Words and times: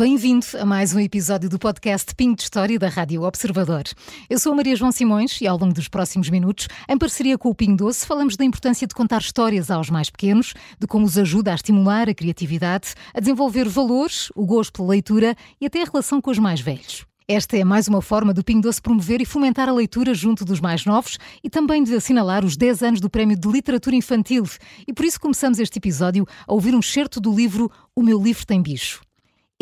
Bem-vindo 0.00 0.46
a 0.58 0.64
mais 0.64 0.94
um 0.94 0.98
episódio 0.98 1.46
do 1.46 1.58
podcast 1.58 2.14
Pinho 2.14 2.34
de 2.34 2.40
História 2.40 2.78
da 2.78 2.88
Rádio 2.88 3.22
Observador. 3.22 3.82
Eu 4.30 4.38
sou 4.38 4.54
a 4.54 4.56
Maria 4.56 4.74
João 4.74 4.90
Simões 4.90 5.38
e 5.42 5.46
ao 5.46 5.58
longo 5.58 5.74
dos 5.74 5.88
próximos 5.88 6.30
minutos, 6.30 6.68
em 6.88 6.96
parceria 6.96 7.36
com 7.36 7.50
o 7.50 7.54
Pinho 7.54 7.76
Doce, 7.76 8.06
falamos 8.06 8.34
da 8.34 8.42
importância 8.42 8.86
de 8.86 8.94
contar 8.94 9.20
histórias 9.20 9.70
aos 9.70 9.90
mais 9.90 10.08
pequenos, 10.08 10.54
de 10.78 10.86
como 10.86 11.04
os 11.04 11.18
ajuda 11.18 11.52
a 11.52 11.54
estimular 11.54 12.08
a 12.08 12.14
criatividade, 12.14 12.94
a 13.12 13.20
desenvolver 13.20 13.68
valores, 13.68 14.32
o 14.34 14.46
gosto 14.46 14.72
pela 14.72 14.88
leitura 14.88 15.36
e 15.60 15.66
até 15.66 15.82
a 15.82 15.84
relação 15.84 16.18
com 16.18 16.30
os 16.30 16.38
mais 16.38 16.62
velhos. 16.62 17.04
Esta 17.28 17.58
é 17.58 17.62
mais 17.62 17.86
uma 17.86 18.00
forma 18.00 18.32
do 18.32 18.42
Pingo 18.42 18.62
Doce 18.62 18.80
promover 18.80 19.20
e 19.20 19.26
fomentar 19.26 19.68
a 19.68 19.72
leitura 19.72 20.14
junto 20.14 20.46
dos 20.46 20.60
mais 20.60 20.86
novos 20.86 21.18
e 21.44 21.50
também 21.50 21.84
de 21.84 21.94
assinalar 21.94 22.42
os 22.42 22.56
10 22.56 22.82
anos 22.82 23.00
do 23.02 23.10
Prémio 23.10 23.38
de 23.38 23.46
Literatura 23.46 23.94
Infantil. 23.94 24.44
E 24.88 24.94
por 24.94 25.04
isso 25.04 25.20
começamos 25.20 25.58
este 25.58 25.78
episódio 25.78 26.26
a 26.48 26.54
ouvir 26.54 26.74
um 26.74 26.80
certo 26.80 27.20
do 27.20 27.30
livro 27.30 27.70
O 27.94 28.02
Meu 28.02 28.18
Livro 28.18 28.46
Tem 28.46 28.62
Bicho. 28.62 29.02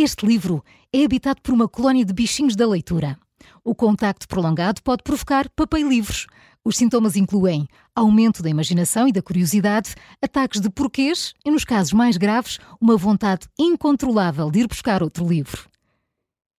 Este 0.00 0.24
livro 0.24 0.64
é 0.92 1.04
habitado 1.04 1.42
por 1.42 1.52
uma 1.52 1.66
colónia 1.66 2.04
de 2.04 2.12
bichinhos 2.12 2.54
da 2.54 2.64
leitura. 2.64 3.18
O 3.64 3.74
contacto 3.74 4.28
prolongado 4.28 4.80
pode 4.80 5.02
provocar 5.02 5.50
livros. 5.74 6.28
Os 6.64 6.76
sintomas 6.76 7.16
incluem 7.16 7.66
aumento 7.96 8.40
da 8.40 8.48
imaginação 8.48 9.08
e 9.08 9.12
da 9.12 9.20
curiosidade, 9.20 9.96
ataques 10.22 10.60
de 10.60 10.70
porquês 10.70 11.34
e, 11.44 11.50
nos 11.50 11.64
casos 11.64 11.92
mais 11.92 12.16
graves, 12.16 12.60
uma 12.80 12.96
vontade 12.96 13.48
incontrolável 13.58 14.52
de 14.52 14.60
ir 14.60 14.68
buscar 14.68 15.02
outro 15.02 15.26
livro. 15.26 15.68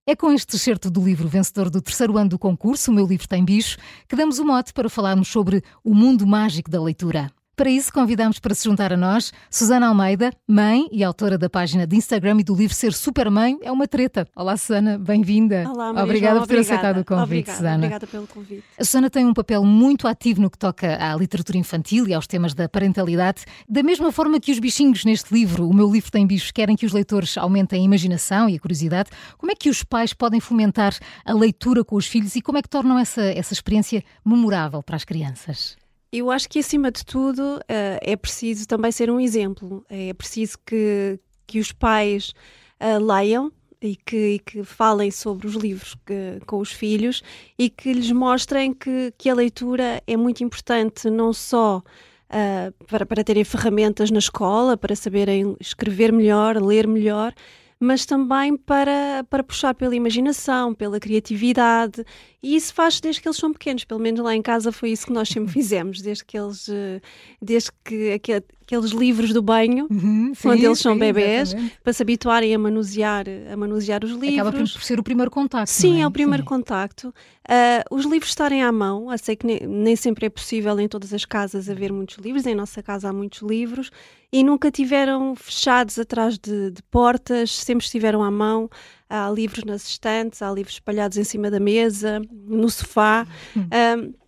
É 0.06 0.14
com 0.14 0.30
este 0.30 0.56
excerto 0.56 0.90
do 0.90 1.02
livro 1.02 1.26
vencedor 1.26 1.70
do 1.70 1.80
terceiro 1.80 2.18
ano 2.18 2.28
do 2.28 2.38
concurso, 2.38 2.90
O 2.90 2.94
Meu 2.94 3.06
Livro 3.06 3.26
Tem 3.26 3.42
Bicho, 3.42 3.78
que 4.06 4.16
damos 4.16 4.38
o 4.38 4.44
mote 4.44 4.74
para 4.74 4.90
falarmos 4.90 5.28
sobre 5.28 5.64
o 5.82 5.94
mundo 5.94 6.26
mágico 6.26 6.70
da 6.70 6.82
leitura. 6.82 7.32
Para 7.60 7.68
isso, 7.68 7.92
convidamos 7.92 8.38
para 8.38 8.54
se 8.54 8.64
juntar 8.64 8.90
a 8.90 8.96
nós 8.96 9.34
Susana 9.50 9.88
Almeida, 9.88 10.32
mãe 10.48 10.88
e 10.90 11.04
autora 11.04 11.36
da 11.36 11.50
página 11.50 11.86
de 11.86 11.94
Instagram 11.94 12.38
e 12.40 12.42
do 12.42 12.54
livro 12.54 12.74
Ser 12.74 12.94
Supermãe 12.94 13.58
é 13.60 13.70
uma 13.70 13.86
treta. 13.86 14.26
Olá, 14.34 14.56
Susana, 14.56 14.96
bem-vinda. 14.98 15.68
Olá, 15.68 15.92
Maria 15.92 16.04
Obrigada 16.04 16.34
João, 16.36 16.46
por 16.46 16.48
ter 16.48 16.54
obrigada. 16.54 16.80
aceitado 16.80 17.00
o 17.02 17.04
convite, 17.04 17.22
obrigada, 17.26 17.56
Susana. 17.58 17.76
Obrigada 17.76 18.06
pelo 18.06 18.26
convite. 18.26 18.64
A 18.78 18.82
Susana 18.82 19.10
tem 19.10 19.26
um 19.26 19.34
papel 19.34 19.62
muito 19.62 20.08
ativo 20.08 20.40
no 20.40 20.48
que 20.48 20.56
toca 20.56 20.96
à 21.04 21.14
literatura 21.14 21.58
infantil 21.58 22.08
e 22.08 22.14
aos 22.14 22.26
temas 22.26 22.54
da 22.54 22.66
parentalidade, 22.66 23.44
da 23.68 23.82
mesma 23.82 24.10
forma 24.10 24.40
que 24.40 24.52
os 24.52 24.58
bichinhos 24.58 25.04
neste 25.04 25.30
livro, 25.30 25.68
o 25.68 25.74
meu 25.74 25.92
livro 25.92 26.10
tem 26.10 26.26
bichos, 26.26 26.50
querem 26.50 26.74
que 26.74 26.86
os 26.86 26.94
leitores 26.94 27.36
aumentem 27.36 27.82
a 27.82 27.84
imaginação 27.84 28.48
e 28.48 28.56
a 28.56 28.58
curiosidade. 28.58 29.10
Como 29.36 29.52
é 29.52 29.54
que 29.54 29.68
os 29.68 29.84
pais 29.84 30.14
podem 30.14 30.40
fomentar 30.40 30.96
a 31.26 31.34
leitura 31.34 31.84
com 31.84 31.96
os 31.96 32.06
filhos 32.06 32.34
e 32.36 32.40
como 32.40 32.56
é 32.56 32.62
que 32.62 32.70
tornam 32.70 32.98
essa, 32.98 33.20
essa 33.20 33.52
experiência 33.52 34.02
memorável 34.24 34.82
para 34.82 34.96
as 34.96 35.04
crianças? 35.04 35.76
Eu 36.12 36.30
acho 36.30 36.48
que, 36.48 36.58
acima 36.58 36.90
de 36.90 37.04
tudo, 37.04 37.60
eh, 37.68 37.98
é 38.02 38.16
preciso 38.16 38.66
também 38.66 38.90
ser 38.90 39.10
um 39.10 39.20
exemplo. 39.20 39.84
É 39.88 40.12
preciso 40.12 40.58
que, 40.66 41.20
que 41.46 41.60
os 41.60 41.70
pais 41.70 42.32
eh, 42.80 42.98
leiam 42.98 43.52
e 43.80 43.94
que, 43.96 44.16
e 44.34 44.38
que 44.40 44.64
falem 44.64 45.10
sobre 45.10 45.46
os 45.46 45.54
livros 45.54 45.94
que- 46.04 46.40
com 46.46 46.58
os 46.58 46.72
filhos 46.72 47.22
e 47.58 47.70
que 47.70 47.92
lhes 47.92 48.10
mostrem 48.10 48.72
que, 48.74 49.12
que 49.16 49.30
a 49.30 49.34
leitura 49.34 50.02
é 50.06 50.16
muito 50.16 50.42
importante, 50.42 51.08
não 51.08 51.32
só 51.32 51.80
eh, 52.28 52.72
para, 52.88 53.06
para 53.06 53.22
terem 53.24 53.44
ferramentas 53.44 54.10
na 54.10 54.18
escola, 54.18 54.76
para 54.76 54.96
saberem 54.96 55.56
escrever 55.60 56.12
melhor, 56.12 56.56
ler 56.60 56.86
melhor, 56.88 57.32
mas 57.80 58.04
também 58.04 58.56
para, 58.58 59.24
para 59.30 59.42
puxar 59.42 59.74
pela 59.74 59.96
imaginação, 59.96 60.74
pela 60.74 61.00
criatividade. 61.00 62.04
E 62.42 62.54
isso 62.54 62.74
faz 62.74 63.00
desde 63.00 63.22
que 63.22 63.28
eles 63.28 63.38
são 63.38 63.52
pequenos, 63.52 63.84
pelo 63.84 64.00
menos 64.00 64.20
lá 64.20 64.34
em 64.36 64.42
casa 64.42 64.70
foi 64.70 64.90
isso 64.90 65.06
que 65.06 65.12
nós 65.12 65.28
sempre 65.30 65.50
fizemos, 65.52 66.02
desde 66.02 66.24
que 66.24 66.38
eles, 66.38 66.68
eh, 66.68 67.00
desde 67.40 67.70
que 67.84 68.12
aque- 68.12 68.44
aqueles 68.70 68.92
livros 68.92 69.32
do 69.32 69.42
banho, 69.42 69.88
Uhum, 69.90 70.32
quando 70.40 70.60
sim, 70.60 70.66
eles 70.66 70.78
são 70.78 70.92
sim, 70.92 70.98
bebés, 71.00 71.48
exatamente. 71.48 71.74
para 71.82 71.92
se 71.92 72.02
habituarem 72.02 72.54
a 72.54 72.58
manusear, 72.58 73.24
a 73.52 73.56
manusear 73.56 74.04
os 74.04 74.12
livros. 74.12 74.38
Acaba 74.38 74.52
por 74.52 74.68
ser 74.68 75.00
o 75.00 75.02
primeiro 75.02 75.30
contacto. 75.30 75.70
Sim, 75.72 75.94
não 75.94 76.02
é 76.02 76.06
o 76.06 76.10
primeiro 76.10 76.44
Sim. 76.44 76.48
contacto. 76.48 77.12
Ah, 77.48 77.84
os 77.90 78.04
livros 78.04 78.30
estarem 78.30 78.62
à 78.62 78.70
mão, 78.70 79.10
eu 79.10 79.18
sei 79.18 79.34
que 79.34 79.44
nem, 79.44 79.60
nem 79.66 79.96
sempre 79.96 80.26
é 80.26 80.30
possível 80.30 80.78
em 80.78 80.86
todas 80.86 81.12
as 81.12 81.24
casas 81.24 81.68
haver 81.68 81.92
muitos 81.92 82.16
livros, 82.18 82.46
em 82.46 82.54
nossa 82.54 82.80
casa 82.80 83.08
há 83.08 83.12
muitos 83.12 83.42
livros, 83.42 83.90
e 84.32 84.44
nunca 84.44 84.70
tiveram 84.70 85.34
fechados 85.34 85.98
atrás 85.98 86.38
de, 86.38 86.70
de 86.70 86.82
portas, 86.84 87.50
sempre 87.50 87.84
estiveram 87.84 88.22
à 88.22 88.30
mão. 88.30 88.70
Há 89.08 89.28
livros 89.30 89.64
nas 89.64 89.84
estantes, 89.88 90.40
há 90.40 90.52
livros 90.52 90.74
espalhados 90.74 91.18
em 91.18 91.24
cima 91.24 91.50
da 91.50 91.58
mesa, 91.58 92.22
no 92.46 92.70
sofá. 92.70 93.26
Hum. 93.56 93.66
Ah, 93.68 94.19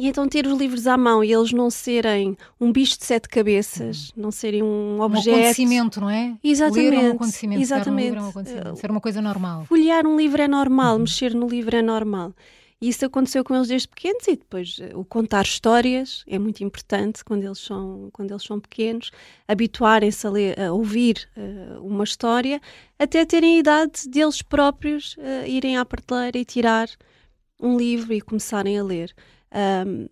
e 0.00 0.08
então 0.08 0.26
ter 0.28 0.46
os 0.46 0.58
livros 0.58 0.86
à 0.86 0.96
mão 0.96 1.22
e 1.22 1.32
eles 1.32 1.52
não 1.52 1.68
serem 1.70 2.36
um 2.60 2.72
bicho 2.72 2.98
de 2.98 3.04
sete 3.04 3.28
cabeças, 3.28 4.10
não 4.16 4.30
serem 4.30 4.62
um 4.62 4.96
Um 4.98 5.00
objeto. 5.02 5.30
acontecimento, 5.36 6.00
não 6.00 6.08
é? 6.10 6.36
Exatamente, 6.42 6.90
Ler 6.90 6.94
é 6.94 6.98
um 7.00 7.10
acontecimento, 7.12 7.68
pegar 7.68 7.90
um 7.90 7.96
livro 7.96 8.16
é 8.16 8.20
um 8.22 8.28
exatamente. 8.28 8.30
acontecimento. 8.30 8.76
Ser 8.80 8.90
uma 8.90 9.00
coisa 9.00 9.20
normal. 9.22 9.64
Folhear 9.66 10.06
um 10.06 10.16
livro 10.16 10.40
é 10.42 10.48
normal, 10.48 10.94
Uhum. 10.94 11.00
mexer 11.00 11.34
no 11.34 11.46
livro 11.46 11.76
é 11.76 11.82
normal. 11.82 12.32
E 12.82 12.88
isso 12.88 13.04
aconteceu 13.04 13.44
com 13.44 13.54
eles 13.54 13.68
desde 13.68 13.86
pequenos 13.88 14.26
e 14.26 14.36
depois 14.36 14.78
eh, 14.80 14.92
o 14.94 15.04
contar 15.04 15.42
histórias 15.44 16.24
é 16.26 16.38
muito 16.38 16.64
importante 16.64 17.22
quando 17.22 17.44
eles 17.44 17.58
são, 17.58 18.08
quando 18.10 18.30
eles 18.30 18.42
são 18.42 18.58
pequenos, 18.58 19.10
habituarem-se 19.46 20.26
a, 20.26 20.30
ler- 20.30 20.58
a 20.58 20.72
ouvir 20.72 21.28
eh, 21.36 21.76
uma 21.82 22.04
história 22.04 22.58
até 22.98 23.26
terem 23.26 23.56
a 23.56 23.58
idade 23.58 24.08
deles 24.08 24.40
próprios 24.40 25.14
eh, 25.18 25.44
irem 25.46 25.76
à 25.76 25.84
prateleira 25.84 26.38
e 26.38 26.44
tirar 26.44 26.88
um 27.60 27.76
livro 27.76 28.14
e 28.14 28.20
começarem 28.22 28.78
a 28.78 28.82
ler. 28.82 29.12
Ahm, 29.52 30.06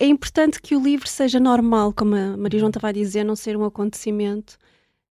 é 0.00 0.06
importante 0.06 0.60
que 0.60 0.74
o 0.74 0.82
livro 0.82 1.06
seja 1.08 1.38
normal, 1.38 1.92
como 1.92 2.14
a 2.14 2.36
Maria 2.36 2.58
João 2.60 2.70
estava 2.70 2.88
a 2.88 2.92
dizer, 2.92 3.24
não 3.24 3.36
ser 3.36 3.56
um 3.56 3.64
acontecimento, 3.64 4.56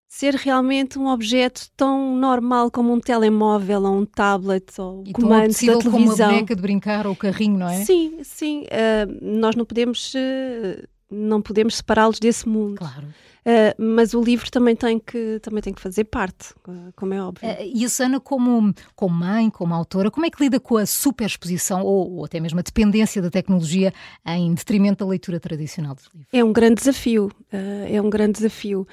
ser 0.07 0.33
realmente 0.35 0.99
um 0.99 1.07
objeto 1.07 1.69
tão 1.77 2.15
normal 2.17 2.69
como 2.69 2.91
um 2.91 2.99
telemóvel 2.99 3.83
ou 3.83 3.95
um 3.99 4.05
tablet 4.05 4.77
ou 4.79 5.03
E 5.05 5.13
tão 5.13 5.21
comandos 5.21 5.31
da 5.31 5.43
apetecível 5.43 5.79
como 5.79 5.89
uma 5.89 5.99
televisão. 6.03 6.29
boneca 6.31 6.55
de 6.55 6.61
brincar 6.61 7.07
ou 7.07 7.13
o 7.13 7.15
carrinho, 7.15 7.57
não 7.59 7.69
é? 7.69 7.85
Sim, 7.85 8.17
sim. 8.23 8.65
ah, 8.71 9.05
nós 9.21 9.55
não 9.55 9.63
podemos, 9.63 10.13
ah, 10.15 10.83
não 11.11 11.41
podemos 11.41 11.75
separá-los 11.75 12.19
desse 12.19 12.47
mundo. 12.47 12.77
Claro. 12.77 13.07
Ah, 13.43 13.73
mas 13.77 14.13
o 14.13 14.21
livro 14.21 14.51
também 14.51 14.75
tem 14.75 14.99
que, 14.99 15.39
também 15.41 15.61
tem 15.63 15.73
que 15.73 15.81
fazer 15.81 16.03
parte, 16.03 16.53
ah, 16.67 16.91
como 16.95 17.13
é 17.13 17.21
óbvio. 17.23 17.49
Eh, 17.49 17.67
E 17.73 17.83
a 17.85 17.89
Susana, 17.89 18.19
como, 18.19 18.71
como 18.95 19.15
mãe, 19.15 19.49
como 19.49 19.73
autora, 19.73 20.11
como 20.11 20.25
é 20.27 20.29
que 20.29 20.41
lida 20.43 20.59
com 20.59 20.77
a 20.77 20.85
superexposição 20.85 21.81
ou, 21.83 22.17
ou 22.17 22.25
até 22.25 22.39
mesmo 22.39 22.59
a 22.59 22.61
dependência 22.61 23.19
da 23.21 23.31
tecnologia 23.31 23.91
em 24.27 24.53
detrimento 24.53 25.03
da 25.03 25.09
leitura 25.09 25.39
tradicional 25.39 25.95
dos 25.95 26.05
livros? 26.13 26.29
É 26.31 26.43
um 26.43 26.53
grande 26.53 26.75
desafio. 26.75 27.31
ah, 27.51 27.57
é 27.89 27.99
um 28.01 28.09
grande 28.11 28.33
desafio. 28.33 28.87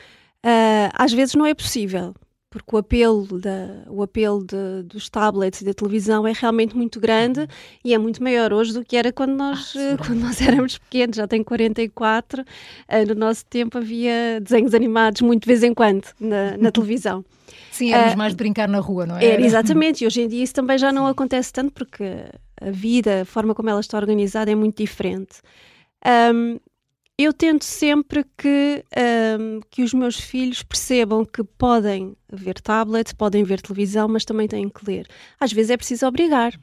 Às 0.94 1.12
vezes 1.12 1.34
não 1.34 1.44
é 1.44 1.52
possível, 1.52 2.14
porque 2.50 2.74
o 2.74 2.78
apelo, 2.78 3.26
da, 3.38 3.84
o 3.88 4.02
apelo 4.02 4.42
de- 4.44 4.82
dos 4.84 5.08
tablets 5.10 5.60
e 5.60 5.64
da 5.64 5.74
televisão 5.74 6.26
é 6.26 6.32
realmente 6.32 6.74
muito 6.76 6.98
grande 6.98 7.46
e 7.84 7.92
é 7.92 7.98
muito 7.98 8.22
maior 8.22 8.52
hoje 8.52 8.72
do 8.72 8.84
que 8.84 8.96
era 8.96 9.12
quando 9.12 9.32
nós, 9.34 9.58
Ah, 9.76 9.78
eh, 9.80 9.90
seguramente. 9.90 10.06
quando 10.06 10.20
nós 10.20 10.40
éramos 10.42 10.78
pequenos. 10.78 11.16
Já 11.16 11.26
tenho 11.28 11.44
44. 11.44 12.44
ah, 12.88 13.04
no 13.04 13.14
nosso 13.14 13.44
tempo 13.46 13.76
havia 13.78 14.40
desenhos 14.40 14.72
animados 14.74 15.20
muito 15.20 15.42
de 15.42 15.46
vez 15.46 15.62
em 15.62 15.74
quando 15.74 16.06
na, 16.18 16.56
na 16.56 16.70
televisão. 16.72 17.24
Sim, 17.70 17.92
éramos 17.92 18.12
Eh, 18.12 18.16
mais 18.16 18.32
de 18.32 18.36
brincar 18.36 18.68
na 18.68 18.78
rua, 18.80 19.04
não 19.06 19.16
é? 19.18 19.24
Era, 19.26 19.42
exatamente, 19.44 20.02
e 20.02 20.06
hoje 20.06 20.22
em 20.22 20.28
dia 20.28 20.42
isso 20.42 20.54
também 20.54 20.78
já 20.78 20.90
não 20.90 21.06
acontece 21.06 21.52
tanto 21.52 21.72
porque 21.72 22.04
a 22.60 22.70
vida, 22.70 23.22
a 23.22 23.24
forma 23.24 23.54
como 23.54 23.68
ela 23.70 23.80
está 23.80 23.98
organizada 23.98 24.50
é 24.50 24.54
muito 24.54 24.78
diferente. 24.78 25.36
Ahm, 26.04 26.58
eu 27.18 27.32
tento 27.32 27.64
sempre 27.64 28.24
que, 28.36 28.84
ahm, 28.96 29.60
que 29.68 29.82
os 29.82 29.92
meus 29.92 30.20
filhos 30.20 30.62
percebam 30.62 31.24
que 31.24 31.42
podem 31.42 32.16
ver 32.32 32.60
tablet, 32.60 33.12
podem 33.16 33.42
ver 33.42 33.60
televisão, 33.60 34.06
mas 34.06 34.24
também 34.24 34.46
têm 34.46 34.68
que 34.68 34.86
ler. 34.86 35.08
Às 35.40 35.52
vezes 35.52 35.70
é 35.70 35.76
preciso 35.76 36.06
obrigar. 36.06 36.54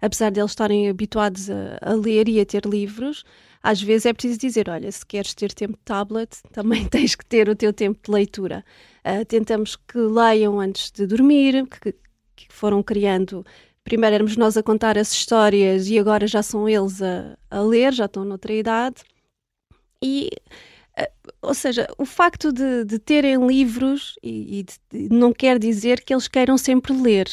Apesar 0.00 0.30
de 0.30 0.40
eles 0.40 0.50
estarem 0.52 0.88
habituados 0.88 1.50
a, 1.50 1.78
a 1.82 1.92
ler 1.92 2.26
e 2.26 2.40
a 2.40 2.46
ter 2.46 2.64
livros, 2.64 3.22
às 3.62 3.82
vezes 3.82 4.06
é 4.06 4.12
preciso 4.14 4.38
dizer: 4.38 4.70
olha, 4.70 4.90
se 4.90 5.04
queres 5.04 5.34
ter 5.34 5.52
tempo 5.52 5.74
de 5.74 5.84
tablet, 5.84 6.38
também 6.52 6.86
tens 6.86 7.14
que 7.14 7.26
ter 7.26 7.48
o 7.50 7.54
teu 7.54 7.72
tempo 7.72 8.00
de 8.02 8.10
leitura. 8.10 8.64
Ah, 9.04 9.24
tentamos 9.26 9.76
que 9.76 9.98
leiam 9.98 10.58
antes 10.58 10.90
de 10.90 11.06
dormir, 11.06 11.66
que, 11.66 11.92
que 12.34 12.46
foram 12.48 12.82
criando. 12.82 13.44
Primeiro 13.84 14.14
éramos 14.14 14.36
nós 14.38 14.56
a 14.56 14.62
contar 14.62 14.96
as 14.96 15.12
histórias 15.12 15.88
e 15.88 15.98
agora 15.98 16.26
já 16.26 16.42
são 16.42 16.66
eles 16.68 17.02
a, 17.02 17.36
a 17.50 17.60
ler, 17.60 17.92
já 17.92 18.06
estão 18.06 18.24
noutra 18.24 18.54
idade. 18.54 19.02
E, 20.02 20.30
ah, 20.96 21.08
ou 21.42 21.54
seja, 21.54 21.86
o 21.98 22.04
facto 22.04 22.52
de, 22.52 22.84
de 22.84 22.98
terem 22.98 23.46
livros 23.46 24.16
e, 24.22 24.60
e 24.60 24.62
de- 24.64 25.14
não 25.14 25.32
quer 25.32 25.58
dizer 25.58 26.02
que 26.04 26.12
eles 26.14 26.28
queiram 26.28 26.56
sempre 26.58 26.92
ler, 26.92 27.28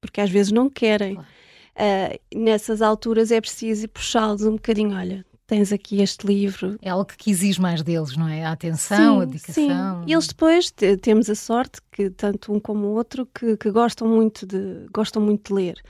porque 0.00 0.20
às 0.20 0.30
vezes 0.30 0.52
não 0.52 0.68
querem. 0.68 1.14
Claro. 1.14 1.28
Ah, 1.76 2.18
nessas 2.34 2.82
alturas 2.82 3.30
é 3.30 3.40
preciso 3.40 3.88
puxá-los 3.88 4.42
um 4.42 4.52
bocadinho. 4.52 4.96
Olha, 4.96 5.24
tens 5.46 5.72
aqui 5.72 6.02
este 6.02 6.26
livro, 6.26 6.76
É 6.82 6.90
algo 6.90 7.06
que 7.16 7.30
exige 7.30 7.60
mais 7.60 7.82
deles, 7.82 8.16
não 8.16 8.28
é? 8.28 8.44
A 8.44 8.50
atenção, 8.52 9.20
a 9.20 9.24
dedicação. 9.24 9.64
Sim. 10.02 10.04
E 10.08 10.12
eles 10.12 10.26
depois 10.26 10.70
te- 10.72 10.96
temos 10.96 11.30
a 11.30 11.34
sorte 11.36 11.80
que 11.92 12.10
tanto 12.10 12.52
um 12.52 12.58
como 12.58 12.86
o 12.88 12.94
outro 12.94 13.26
que, 13.32 13.56
que 13.56 13.70
gostam 13.70 14.08
muito 14.08 14.44
de 14.44 14.86
gostam 14.92 15.22
muito 15.22 15.48
de 15.48 15.54
ler. 15.54 15.82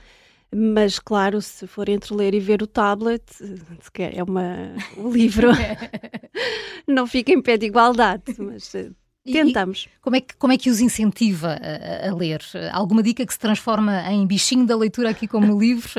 Mas 0.53 0.97
claro, 0.97 1.41
se 1.41 1.67
for 1.67 1.87
entre 1.89 2.13
ler 2.15 2.33
e 2.33 2.39
ver 2.39 2.63
o 2.63 2.67
tablet, 2.67 3.23
é 3.99 4.23
uma 4.23 4.73
o 4.97 5.11
livro 5.11 5.49
não 6.87 7.05
fica 7.05 7.31
em 7.31 7.41
pé 7.41 7.55
de 7.55 7.67
igualdade. 7.67 8.23
Mas 8.39 8.73
eh, 8.73 8.89
Tentamos. 9.23 9.87
E 9.87 10.01
como, 10.01 10.15
é 10.15 10.21
que, 10.21 10.35
como 10.37 10.53
é 10.53 10.57
que 10.57 10.69
os 10.69 10.79
incentiva 10.79 11.59
a, 11.61 12.09
a, 12.09 12.15
ler? 12.15 12.41
Alguma 12.71 13.03
dica 13.03 13.25
que 13.25 13.33
se 13.33 13.39
transforma 13.39 14.01
em 14.11 14.25
bichinho 14.25 14.65
da 14.65 14.75
leitura 14.75 15.09
aqui 15.09 15.27
como 15.27 15.57
livro? 15.59 15.91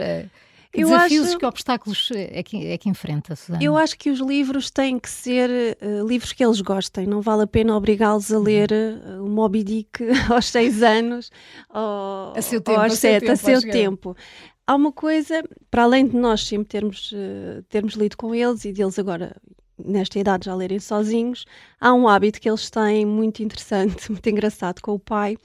Que 0.73 0.85
eu 0.85 0.89
desafios, 0.89 1.29
acho... 1.29 1.39
que 1.39 1.47
obstáculos 1.47 2.11
é 2.15 2.43
que, 2.45 2.67
é 2.69 2.79
que 2.79 2.89
enfrenta, 2.89 3.35
Susana? 3.35 3.63
Eu 3.63 3.77
acho 3.77 3.99
que 3.99 4.09
os 4.09 4.21
livros 4.21 4.71
têm 4.71 5.01
que 5.01 5.11
ser 5.11 5.51
uh, 5.51 6.07
livros 6.07 6.33
que 6.33 6.45
eles 6.45 6.61
gostem. 6.61 7.07
Não 7.07 7.21
vale 7.21 7.43
a 7.43 7.47
pena 7.47 7.77
obrigá-los 7.77 8.33
a 8.33 8.39
ler 8.39 8.71
uh, 8.71 9.25
o 9.25 9.29
Moby 9.29 9.65
Dick 9.65 10.05
aos 10.31 10.47
seis 10.47 10.81
anos 10.81 11.31
ou, 11.69 12.35
a 12.37 12.41
seu 12.41 12.61
tempo, 12.61 12.79
ou 12.79 12.85
aos 12.85 12.95
sete, 12.95 13.29
a 13.29 13.35
seu 13.35 13.61
tempo. 13.61 14.17
Há 14.65 14.77
uma 14.77 14.93
coisa, 14.93 15.43
para 15.69 15.83
além 15.83 16.07
de 16.07 16.17
nós 16.17 16.47
sempre 16.47 16.69
termos, 16.69 17.11
uh, 17.11 17.65
termos 17.69 17.95
lido 17.95 18.17
com 18.17 18.33
eles 18.33 18.65
e 18.65 18.73
deles 18.73 18.97
agora 18.97 19.35
nesta 19.77 20.21
idade 20.21 20.45
já 20.45 20.55
lerem 20.55 20.79
sozinhos, 20.79 21.47
há 21.81 21.93
um 21.93 22.07
hábito 22.07 22.41
que 22.41 22.49
eles 22.49 22.71
têm 22.71 23.05
muito 23.05 23.43
interessante, 23.43 24.07
muito 24.13 24.29
engraçado 24.29 24.81
com 24.81 24.93
o 24.93 25.01
pai, 25.01 25.37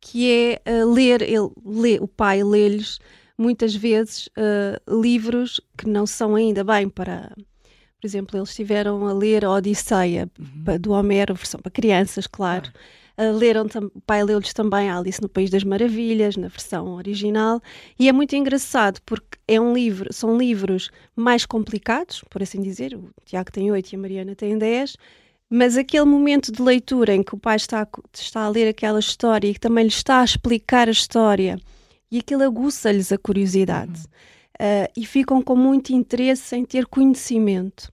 que 0.00 0.28
é 0.28 0.84
ler, 0.84 1.22
ele, 1.22 1.50
lê, 1.64 1.98
o 2.00 2.08
pai 2.08 2.42
lê-lhes 2.42 2.98
muitas 3.38 3.74
vezes 3.74 4.28
uh, 4.28 5.00
livros 5.00 5.60
que 5.76 5.88
não 5.88 6.06
são 6.06 6.34
ainda 6.34 6.64
bem 6.64 6.88
para. 6.88 7.32
Por 8.00 8.06
exemplo, 8.06 8.38
eles 8.38 8.50
estiveram 8.50 9.06
a 9.06 9.12
ler 9.12 9.44
a 9.44 9.50
Odisseia 9.50 10.30
uhum. 10.38 10.78
do 10.78 10.92
Homero, 10.92 11.34
versão 11.34 11.60
para 11.60 11.70
crianças, 11.70 12.26
claro. 12.26 12.70
Uh, 13.18 13.32
leram 13.32 13.66
o 13.94 14.00
pai 14.02 14.22
leu-lhes 14.22 14.52
também 14.52 14.90
Alice 14.90 15.20
no 15.22 15.28
País 15.28 15.48
das 15.48 15.64
Maravilhas, 15.64 16.36
na 16.36 16.48
versão 16.48 16.94
original, 16.94 17.62
e 17.98 18.08
é 18.08 18.12
muito 18.12 18.36
engraçado 18.36 19.00
porque 19.06 19.38
é 19.48 19.58
um 19.58 19.72
livro, 19.72 20.12
são 20.12 20.36
livros 20.36 20.90
mais 21.14 21.46
complicados, 21.46 22.22
por 22.28 22.42
assim 22.42 22.60
dizer. 22.60 22.94
O 22.94 23.10
Tiago 23.24 23.50
tem 23.50 23.70
oito 23.70 23.90
e 23.90 23.96
a 23.96 23.98
Mariana 23.98 24.34
tem 24.34 24.58
dez, 24.58 24.96
mas 25.48 25.78
aquele 25.78 26.04
momento 26.04 26.52
de 26.52 26.60
leitura 26.60 27.14
em 27.14 27.22
que 27.22 27.34
o 27.34 27.38
pai 27.38 27.56
está, 27.56 27.88
está 28.12 28.42
a 28.42 28.48
ler 28.48 28.68
aquela 28.68 29.00
história 29.00 29.48
e 29.48 29.54
que 29.54 29.60
também 29.60 29.84
lhe 29.84 29.90
está 29.90 30.20
a 30.20 30.24
explicar 30.24 30.88
a 30.88 30.92
história 30.92 31.58
e 32.16 32.20
aquilo 32.20 32.42
aguça-lhes 32.44 33.12
a 33.12 33.18
curiosidade 33.18 34.04
uh, 34.58 34.90
e 34.96 35.04
ficam 35.04 35.42
com 35.42 35.54
muito 35.54 35.92
interesse 35.92 36.56
em 36.56 36.64
ter 36.64 36.86
conhecimento. 36.86 37.92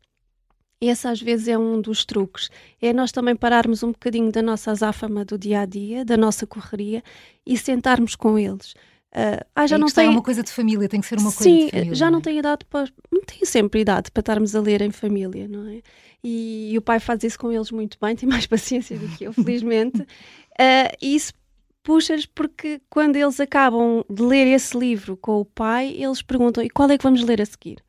Esse 0.79 1.07
às 1.09 1.21
vezes 1.21 1.49
é 1.49 1.57
um 1.57 1.81
dos 1.81 2.05
truques. 2.05 2.49
É 2.81 2.93
nós 2.93 3.11
também 3.11 3.35
pararmos 3.35 3.83
um 3.83 3.91
bocadinho 3.91 4.31
da 4.31 4.41
nossa 4.41 4.71
azáfama 4.71 5.25
do 5.25 5.37
dia 5.37 5.61
a 5.61 5.65
dia, 5.65 6.05
da 6.05 6.15
nossa 6.15 6.47
correria 6.47 7.03
e 7.45 7.57
sentarmos 7.57 8.15
com 8.15 8.39
eles. 8.39 8.71
Uh, 9.11 9.43
ah, 9.53 9.67
já 9.67 9.77
não 9.77 9.87
tem 9.87 10.07
uma 10.07 10.23
coisa 10.23 10.41
de 10.41 10.51
família, 10.51 10.87
tem 10.87 11.01
que 11.01 11.05
ser 11.05 11.19
uma 11.19 11.31
coisa 11.31 11.43
Sim, 11.43 11.65
de 11.65 11.71
família. 11.71 11.95
já 11.95 12.09
não, 12.09 12.19
é? 12.19 12.21
tem 12.21 12.39
idade 12.39 12.65
para. 12.65 12.89
Não 13.11 13.21
tem 13.21 13.45
sempre 13.45 13.81
idade 13.81 14.09
para 14.09 14.21
estarmos 14.21 14.55
a 14.55 14.61
ler 14.61 14.81
em 14.81 14.89
família, 14.89 15.47
não 15.47 15.67
é? 15.67 15.81
E, 16.23 16.71
e 16.71 16.77
o 16.77 16.81
pai 16.81 16.99
faz 16.99 17.23
isso 17.23 17.37
com 17.37 17.51
eles 17.51 17.71
muito 17.71 17.97
bem, 18.01 18.15
tem 18.15 18.27
mais 18.27 18.47
paciência 18.47 18.97
do 18.97 19.07
que 19.09 19.25
eu, 19.25 19.33
felizmente. 19.33 20.01
uh, 20.01 20.97
e 21.01 21.15
isso 21.15 21.33
puxa-lhes 21.83 22.25
porque 22.25 22.81
quando 22.89 23.17
eles 23.17 23.39
acabam 23.39 24.03
de 24.09 24.23
ler 24.23 24.47
esse 24.47 24.77
livro 24.77 25.17
com 25.17 25.41
o 25.41 25.45
pai, 25.45 25.89
eles 25.89 26.21
perguntam: 26.21 26.63
e 26.63 26.69
qual 26.69 26.89
é 26.89 26.97
que 26.97 27.03
vamos 27.03 27.23
ler 27.23 27.41
a 27.41 27.45
seguir? 27.45 27.83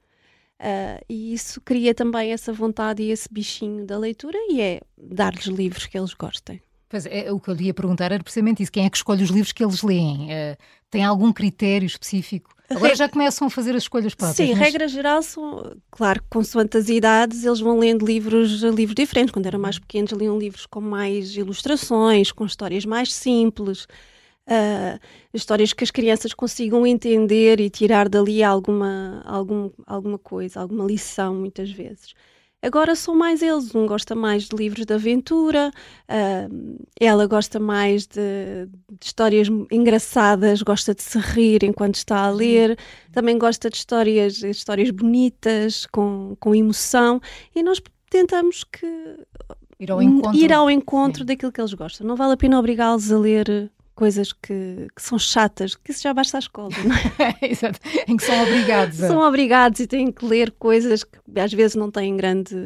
Uh, 0.60 1.02
e 1.08 1.34
isso 1.34 1.60
cria 1.60 1.94
também 1.94 2.32
essa 2.32 2.52
vontade 2.52 3.02
e 3.02 3.10
esse 3.10 3.28
bichinho 3.30 3.84
da 3.84 3.98
leitura 3.98 4.38
e 4.48 4.60
é 4.60 4.80
dar-lhes 4.96 5.46
livros 5.46 5.86
que 5.86 5.98
eles 5.98 6.14
gostem. 6.14 6.60
Pois 6.88 7.06
é, 7.06 7.30
o 7.32 7.40
que 7.40 7.50
eu 7.50 7.54
lhe 7.54 7.64
ia 7.64 7.74
perguntar 7.74 8.12
era 8.12 8.22
precisamente 8.22 8.62
isso: 8.62 8.72
quem 8.72 8.84
é 8.84 8.90
que 8.90 8.96
escolhe 8.96 9.22
os 9.22 9.30
livros 9.30 9.52
que 9.52 9.64
eles 9.64 9.82
leem? 9.82 10.28
Uh, 10.30 10.56
tem 10.90 11.04
algum 11.04 11.32
critério 11.32 11.86
específico? 11.86 12.54
Agora 12.76 12.94
já 12.94 13.08
começam 13.08 13.46
a 13.46 13.50
fazer 13.50 13.74
as 13.76 13.82
escolhas 13.84 14.14
próprias. 14.14 14.36
Sim, 14.36 14.54
mas... 14.54 14.58
regra 14.58 14.88
geral 14.88 15.22
são, 15.22 15.76
claro, 15.90 16.22
consoante 16.30 16.76
as 16.76 16.88
idades, 16.88 17.44
eles 17.44 17.60
vão 17.60 17.78
lendo 17.78 18.04
livros, 18.04 18.62
livros 18.62 18.94
diferentes. 18.94 19.32
Quando 19.32 19.46
eram 19.46 19.58
mais 19.58 19.78
pequenos, 19.78 20.12
liam 20.12 20.38
livros 20.38 20.66
com 20.66 20.80
mais 20.80 21.36
ilustrações, 21.36 22.32
com 22.32 22.44
histórias 22.44 22.84
mais 22.84 23.12
simples, 23.12 23.84
uh, 24.48 24.98
histórias 25.32 25.72
que 25.72 25.84
as 25.84 25.90
crianças 25.90 26.34
consigam 26.34 26.86
entender 26.86 27.60
e 27.60 27.70
tirar 27.70 28.08
dali 28.08 28.42
alguma, 28.42 29.22
algum, 29.24 29.70
alguma 29.86 30.18
coisa, 30.18 30.60
alguma 30.60 30.84
lição, 30.84 31.34
muitas 31.34 31.70
vezes. 31.70 32.14
Agora 32.64 32.96
são 32.96 33.14
mais 33.14 33.42
eles. 33.42 33.74
Um 33.74 33.86
gosta 33.86 34.14
mais 34.14 34.44
de 34.44 34.56
livros 34.56 34.86
de 34.86 34.94
aventura, 34.94 35.70
uh, 36.08 36.86
ela 36.98 37.26
gosta 37.26 37.60
mais 37.60 38.06
de, 38.06 38.66
de, 38.90 39.04
histórias 39.04 39.48
engraçadas, 39.70 40.62
gosta 40.62 40.94
de 40.94 41.02
se 41.02 41.18
rir 41.18 41.62
enquanto 41.62 41.96
está 41.96 42.24
a 42.24 42.30
ler, 42.30 42.78
também 43.12 43.36
gosta 43.36 43.68
de 43.68 43.76
histórias, 43.76 44.42
histórias 44.42 44.90
bonitas, 44.90 45.86
com, 45.92 46.34
com 46.40 46.54
emoção, 46.54 47.20
e 47.54 47.62
nós 47.62 47.82
tentamos 48.08 48.64
que 48.64 48.86
ir 49.78 49.90
ao 49.90 50.00
encontro, 50.00 50.40
ir 50.40 50.52
ao 50.52 50.70
encontro 50.70 51.24
daquilo 51.24 51.52
que 51.52 51.60
eles 51.60 51.74
gostam. 51.74 52.06
Não 52.06 52.16
vale 52.16 52.32
a 52.32 52.36
pena 52.36 52.58
obrigá-los 52.58 53.12
a 53.12 53.18
ler 53.18 53.70
coisas 53.94 54.32
que, 54.32 54.88
que, 54.94 55.02
são 55.02 55.18
chatas, 55.18 55.74
que 55.74 55.92
isso 55.92 56.02
já 56.02 56.12
basta 56.12 56.38
à 56.38 56.40
escola, 56.40 56.70
não 56.84 56.94
é? 56.94 57.38
Exato, 57.50 57.78
em 58.06 58.16
que 58.16 58.24
são 58.24 58.42
obrigados. 58.42 59.02
A... 59.02 59.08
São 59.08 59.20
obrigados 59.20 59.80
e 59.80 59.86
têm 59.86 60.10
que 60.10 60.24
ler 60.24 60.50
coisas 60.52 61.04
que 61.04 61.18
às 61.38 61.52
vezes 61.52 61.76
não 61.76 61.90
têm 61.90 62.16
grande, 62.16 62.56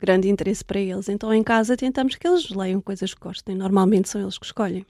grande 0.00 0.28
interesse 0.28 0.64
para 0.64 0.80
eles. 0.80 1.08
Então 1.08 1.32
em 1.32 1.42
casa 1.42 1.76
tentamos 1.76 2.14
que 2.14 2.26
eles 2.26 2.50
leiam 2.50 2.80
coisas 2.80 3.12
que 3.12 3.20
gostem. 3.20 3.56
Normalmente 3.56 4.08
são 4.08 4.20
eles 4.20 4.38
que 4.38 4.46
escolhem. 4.46 4.86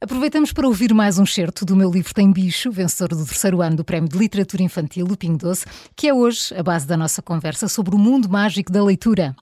Aproveitamos 0.00 0.52
para 0.52 0.66
ouvir 0.66 0.94
mais 0.94 1.18
um 1.18 1.26
certo 1.26 1.64
do 1.64 1.74
meu 1.74 1.90
livro 1.90 2.14
Tem 2.14 2.30
Bicho, 2.30 2.70
vencedor 2.70 3.16
do 3.16 3.26
terceiro 3.26 3.60
ano 3.60 3.74
do 3.74 3.84
Prémio 3.84 4.08
de 4.08 4.16
Literatura 4.16 4.62
Infantil, 4.62 5.04
o 5.06 5.16
Pingo 5.16 5.38
Doce, 5.38 5.66
que 5.96 6.06
é 6.06 6.14
hoje 6.14 6.54
a 6.56 6.62
base 6.62 6.86
da 6.86 6.96
nossa 6.96 7.20
conversa 7.20 7.66
sobre 7.66 7.96
o 7.96 7.98
mundo 7.98 8.28
mágico 8.28 8.70
da 8.70 8.84
leitura. 8.84 9.34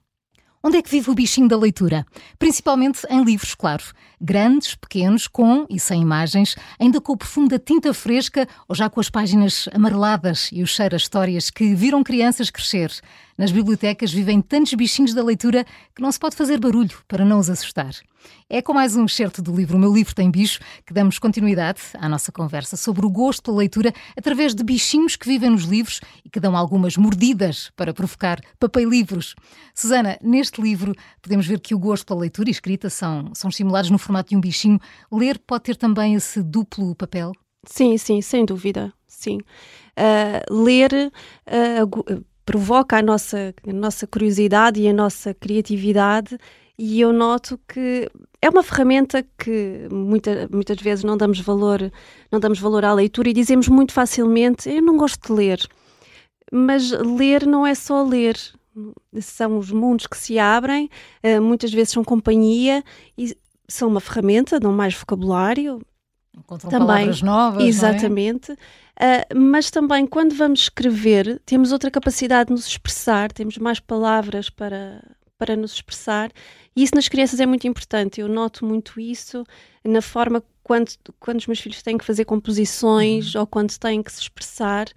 Onde 0.67 0.75
é 0.75 0.81
que 0.81 0.89
vive 0.91 1.09
o 1.09 1.15
bichinho 1.15 1.47
da 1.47 1.55
leitura? 1.55 2.05
Principalmente 2.37 2.99
em 3.09 3.23
livros, 3.23 3.55
claro. 3.55 3.85
Grandes, 4.19 4.75
pequenos, 4.75 5.25
com 5.25 5.65
e 5.69 5.79
sem 5.79 6.01
imagens, 6.01 6.57
ainda 6.77 6.99
com 6.99 7.13
o 7.13 7.17
perfume 7.17 7.47
da 7.47 7.57
tinta 7.57 7.93
fresca 7.93 8.45
ou 8.67 8.75
já 8.75 8.89
com 8.89 8.99
as 8.99 9.09
páginas 9.09 9.69
amareladas 9.73 10.49
e 10.51 10.61
o 10.61 10.67
cheiro 10.67 10.93
a 10.93 10.97
histórias 10.97 11.49
que 11.49 11.73
viram 11.73 12.03
crianças 12.03 12.49
crescer. 12.49 12.91
Nas 13.37 13.51
bibliotecas 13.51 14.11
vivem 14.11 14.41
tantos 14.41 14.73
bichinhos 14.73 15.13
da 15.13 15.23
leitura 15.23 15.63
que 15.93 16.01
não 16.01 16.11
se 16.11 16.19
pode 16.19 16.35
fazer 16.35 16.59
barulho 16.59 16.97
para 17.07 17.23
não 17.23 17.37
os 17.37 17.51
assustar. 17.51 17.91
É 18.49 18.63
com 18.63 18.73
mais 18.73 18.95
um 18.95 19.05
excerto 19.05 19.43
do 19.43 19.55
livro 19.55 19.77
O 19.77 19.79
Meu 19.79 19.93
Livro 19.93 20.15
Tem 20.15 20.31
Bicho 20.31 20.59
que 20.83 20.91
damos 20.91 21.19
continuidade 21.19 21.79
à 21.99 22.09
nossa 22.09 22.31
conversa 22.31 22.75
sobre 22.75 23.05
o 23.05 23.11
gosto 23.11 23.43
pela 23.43 23.57
leitura 23.57 23.93
através 24.17 24.55
de 24.55 24.63
bichinhos 24.63 25.15
que 25.15 25.27
vivem 25.27 25.51
nos 25.51 25.65
livros 25.65 26.01
e 26.25 26.29
que 26.31 26.39
dão 26.39 26.57
algumas 26.57 26.97
mordidas 26.97 27.69
para 27.75 27.93
provocar 27.93 28.41
papel-livros. 28.59 29.35
Susana, 29.75 30.17
neste 30.19 30.59
livro 30.59 30.95
podemos 31.21 31.45
ver 31.45 31.59
que 31.59 31.75
o 31.75 31.79
gosto 31.79 32.07
pela 32.07 32.21
leitura 32.21 32.49
e 32.49 32.51
escrita 32.51 32.89
são, 32.89 33.29
são 33.35 33.51
estimulados 33.51 33.91
no 33.91 33.99
formato 33.99 34.31
de 34.31 34.35
um 34.35 34.41
bichinho. 34.41 34.79
Ler 35.11 35.37
pode 35.37 35.65
ter 35.65 35.75
também 35.75 36.15
esse 36.15 36.41
duplo 36.41 36.95
papel? 36.95 37.33
Sim, 37.63 37.99
sim, 37.99 38.19
sem 38.19 38.45
dúvida, 38.45 38.91
sim. 39.05 39.37
Uh, 39.95 40.63
ler 40.63 40.91
uh, 40.91 42.25
provoca 42.47 42.97
a 42.97 43.01
nossa, 43.01 43.53
a 43.67 43.73
nossa 43.73 44.07
curiosidade 44.07 44.81
e 44.81 44.87
a 44.87 44.93
nossa 44.93 45.33
criatividade 45.33 46.37
e 46.79 47.01
eu 47.01 47.11
noto 47.11 47.59
que 47.67 48.09
é 48.41 48.49
uma 48.49 48.63
ferramenta 48.63 49.21
que 49.37 49.89
muita, 49.91 50.47
muitas 50.49 50.77
vezes 50.77 51.03
não 51.03 51.17
damos 51.17 51.41
valor 51.41 51.91
não 52.31 52.39
damos 52.39 52.57
valor 52.57 52.85
à 52.85 52.93
leitura 52.93 53.29
e 53.29 53.33
dizemos 53.33 53.67
muito 53.67 53.91
facilmente 53.91 54.69
eu 54.69 54.81
não 54.81 54.95
gosto 54.95 55.27
de 55.27 55.33
ler 55.33 55.59
mas 56.49 56.89
ler 56.91 57.45
não 57.45 57.67
é 57.67 57.75
só 57.75 58.01
ler 58.01 58.37
são 59.19 59.57
os 59.57 59.69
mundos 59.69 60.07
que 60.07 60.17
se 60.17 60.39
abrem 60.39 60.89
uh, 61.25 61.41
muitas 61.41 61.73
vezes 61.73 61.91
são 61.91 62.03
companhia 62.03 62.81
e 63.17 63.35
são 63.67 63.89
uma 63.89 63.99
ferramenta 63.99 64.57
dão 64.57 64.71
mais 64.71 64.93
vocabulário 64.93 65.81
Encontram 66.37 66.69
também, 66.69 66.87
palavras 66.87 67.21
novas. 67.21 67.63
É? 67.63 67.67
Exatamente. 67.67 68.51
É? 68.51 68.57
Uh, 68.99 69.37
mas 69.37 69.69
também, 69.69 70.07
quando 70.07 70.33
vamos 70.33 70.61
escrever, 70.61 71.39
temos 71.45 71.71
outra 71.71 71.91
capacidade 71.91 72.47
de 72.47 72.53
nos 72.53 72.65
expressar, 72.65 73.31
temos 73.31 73.57
mais 73.57 73.79
palavras 73.79 74.49
para, 74.49 75.03
para 75.37 75.55
nos 75.55 75.73
expressar. 75.73 76.31
E 76.75 76.83
isso 76.83 76.95
nas 76.95 77.07
crianças 77.07 77.39
é 77.39 77.45
muito 77.45 77.67
importante. 77.67 78.21
Eu 78.21 78.27
noto 78.27 78.65
muito 78.65 78.99
isso 78.99 79.43
na 79.83 80.01
forma 80.01 80.43
quando, 80.63 80.91
quando 81.19 81.39
os 81.39 81.47
meus 81.47 81.59
filhos 81.59 81.81
têm 81.81 81.97
que 81.97 82.05
fazer 82.05 82.25
composições 82.25 83.35
uhum. 83.35 83.41
ou 83.41 83.47
quando 83.47 83.77
têm 83.77 84.01
que 84.01 84.11
se 84.11 84.21
expressar. 84.21 84.87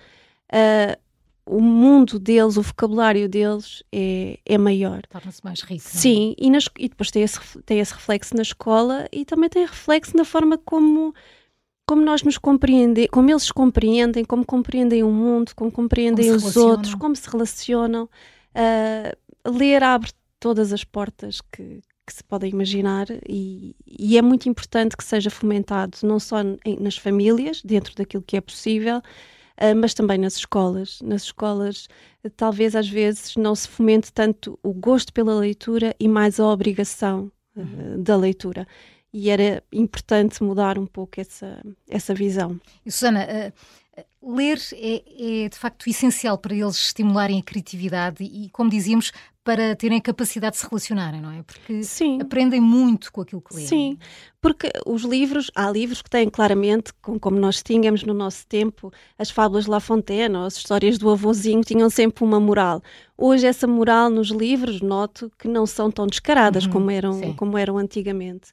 Uh, 0.53 0.99
o 1.47 1.61
mundo 1.61 2.19
deles, 2.19 2.57
o 2.57 2.63
vocabulário 2.63 3.29
deles 3.29 3.83
é, 3.93 4.39
é 4.47 4.57
maior. 4.57 5.03
Torna-se 5.09 5.43
mais 5.45 5.61
rico. 5.63 5.85
É? 5.85 5.99
Sim, 5.99 6.35
e, 6.39 6.49
nas, 6.49 6.69
e, 6.79 6.89
depois 6.89 7.11
tem 7.11 7.23
esse, 7.23 7.41
tem 7.67 7.81
esse 7.81 7.93
reflexo 7.93 8.37
na 8.37 8.43
escola 8.43 9.09
e 9.11 9.25
também 9.25 9.49
tem 9.49 9.67
reflexo 9.67 10.17
na 10.17 10.25
forma 10.25 10.57
como, 10.59 11.13
como 11.91 12.05
nós 12.05 12.23
nos 12.23 12.39
compreendemos, 12.39 13.11
como 13.11 13.29
eles 13.29 13.51
compreendem, 13.51 14.25
como 14.25 14.47
compreendem 14.47 15.03
o 15.03 15.11
mundo, 15.11 15.51
como 15.57 15.73
compreendem 15.73 16.27
como 16.27 16.37
os 16.37 16.57
outros, 16.57 16.95
como 16.95 17.17
se 17.17 17.29
relacionam. 17.29 18.09
Uh, 18.55 19.51
ler 19.59 19.83
abre 19.83 20.13
todas 20.39 20.73
as 20.73 20.85
portas 20.85 21.41
que, 21.41 21.81
que 22.07 22.13
se 22.15 22.23
podem 22.23 22.53
imaginar 22.53 23.09
e, 23.29 23.75
e, 23.85 24.17
é 24.17 24.23
muito 24.23 24.49
importante 24.49 24.97
que 24.97 25.03
seja 25.03 25.31
fomentado 25.31 25.99
não 26.05 26.21
só 26.21 26.37
em, 26.41 26.77
nas 26.79 26.97
famílias, 26.97 27.61
dentro 27.61 27.93
daquilo 27.97 28.23
que 28.23 28.37
é 28.37 28.41
possível, 28.41 29.03
ah, 29.57 29.75
mas 29.75 29.93
também 29.93 30.17
nas 30.17 30.37
escolas. 30.37 31.01
Nas 31.03 31.25
escolas, 31.25 31.89
talvez 32.37 32.77
às 32.77 32.89
vezes 32.89 33.35
não 33.35 33.57
se 33.57 33.67
fomente 33.67 34.13
tanto 34.13 34.57
o 34.63 34.73
gosto 34.73 35.13
pela 35.13 35.35
leitura 35.35 35.93
e 35.99 36.07
mais 36.07 36.39
a 36.39 36.47
obrigação. 36.47 37.33
uh, 37.57 37.99
da 37.99 38.17
leitura. 38.17 38.67
E 39.13 39.29
era 39.29 39.63
importante 39.73 40.43
mudar 40.43 40.79
um 40.79 40.87
pouco 40.87 41.21
essa, 41.21 41.61
essa 41.89 42.15
visão. 42.15 42.61
E 42.87 42.93
Susana, 42.93 43.27
uh, 43.27 43.53
ler 44.23 44.59
é, 44.75 45.45
é, 45.45 45.49
de 45.49 45.59
facto 45.59 45.89
essencial 45.89 46.39
para 46.39 46.55
eles 46.55 46.77
estimularem 46.77 47.39
a 47.39 47.43
criatividade 47.43 48.23
e, 48.23 48.49
como 48.51 48.71
dizíamos, 48.71 49.13
para 49.43 49.75
terem 49.75 49.99
a 49.99 50.03
capacidade 50.03 50.57
de 50.57 50.61
se 50.61 50.69
relacionarem, 50.69 51.21
não 51.21 51.33
é? 51.33 51.43
Porque 51.43 51.83
Sim. 51.83 52.21
aprendem 52.21 52.61
muito 52.61 53.11
com 53.11 53.23
aquilo 53.23 53.41
que 53.41 53.55
leem. 53.55 53.67
Sim, 53.67 53.99
porque 54.41 54.71
os 54.87 55.03
livros, 55.03 55.51
há 55.55 55.71
livros 55.71 56.03
que 56.03 56.11
têm 56.11 56.29
claramente, 56.29 56.93
como 57.01 57.39
nós 57.39 57.63
tínhamos 57.63 58.05
no 58.05 58.13
nosso 58.13 58.47
tempo, 58.47 58.93
as 59.19 59.31
fábulas 59.31 59.65
de 59.65 59.71
La 59.71 59.81
Fontaine 59.81 60.37
ou 60.37 60.45
as 60.45 60.57
histórias 60.57 60.99
do 60.99 61.11
avôzinho 61.11 61.63
tinham 61.63 61.89
sempre 61.89 62.23
uma 62.23 62.39
moral. 62.39 62.83
Hoje 63.17 63.47
essa 63.47 63.67
moral 63.67 64.11
nos 64.11 64.29
livros, 64.29 64.83
noto 64.83 65.33
que 65.39 65.49
não 65.49 65.67
são 65.67 65.91
tão 65.91 66.07
descaradas 66.07 66.67
uhum, 66.67 66.73
como, 66.73 66.91
eram, 66.91 67.35
como 67.35 67.57
eram 67.57 67.79
antigamente 67.79 68.53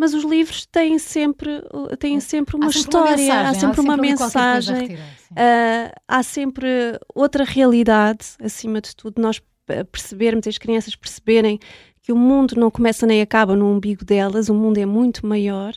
mas 0.00 0.14
os 0.14 0.24
livros 0.24 0.64
têm 0.64 0.98
sempre, 0.98 1.62
têm 1.98 2.20
sempre 2.20 2.56
uma 2.56 2.68
há 2.68 2.72
sempre 2.72 2.80
história, 2.80 3.10
uma 3.10 3.16
mensagem, 3.18 3.50
há 3.50 3.54
sempre 3.54 3.80
há 3.80 3.82
uma 3.82 3.96
mensagem, 3.98 4.94
uh, 4.94 6.00
há 6.08 6.22
sempre 6.22 6.66
outra 7.14 7.44
realidade, 7.44 8.28
acima 8.42 8.80
de 8.80 8.96
tudo, 8.96 9.20
nós 9.20 9.42
percebermos, 9.92 10.46
as 10.46 10.56
crianças 10.56 10.96
perceberem 10.96 11.60
que 12.00 12.12
o 12.12 12.16
mundo 12.16 12.54
não 12.56 12.70
começa 12.70 13.06
nem 13.06 13.20
acaba 13.20 13.54
no 13.54 13.66
umbigo 13.66 14.02
delas, 14.02 14.48
o 14.48 14.54
mundo 14.54 14.78
é 14.78 14.86
muito 14.86 15.26
maior. 15.26 15.74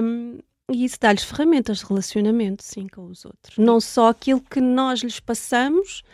Um, 0.00 0.38
e 0.70 0.84
isso 0.84 0.98
dá-lhes 1.00 1.24
ferramentas 1.24 1.78
de 1.78 1.86
relacionamento, 1.86 2.62
sim, 2.62 2.86
com 2.86 3.06
os 3.06 3.24
outros. 3.24 3.58
Não 3.58 3.80
só 3.80 4.10
aquilo 4.10 4.40
que 4.40 4.60
nós 4.60 5.00
lhes 5.00 5.18
passamos, 5.18 6.04